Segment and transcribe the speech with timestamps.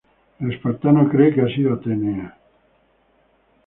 [0.39, 2.35] El espartano cree que ha sido Atenea.